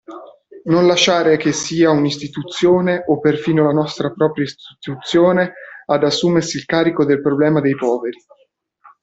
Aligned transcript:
Non 0.63 0.87
lasciare 0.87 1.37
che 1.37 1.51
sia 1.51 1.91
un'istituzione, 1.91 3.03
o 3.07 3.19
perfino 3.19 3.65
la 3.65 3.71
nostra 3.71 4.11
propria 4.11 4.45
istituzione, 4.45 5.53
ad 5.85 6.03
assumersi 6.03 6.57
il 6.57 6.65
carico 6.65 7.05
del 7.05 7.21
problema 7.21 7.61
dei 7.61 7.75
poveri. 7.75 8.17